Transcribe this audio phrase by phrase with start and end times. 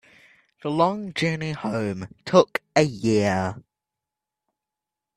[0.63, 3.61] The long journey home took a year.